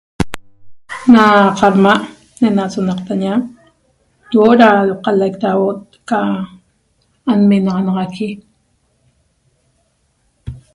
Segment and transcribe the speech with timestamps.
[1.13, 1.23] Na
[1.59, 2.05] qadma'
[2.39, 3.33] ne'ena sonaqtaña
[4.29, 6.19] huo'o da i'qalaic huo'ot aca
[7.31, 8.29] anmenaxanaqui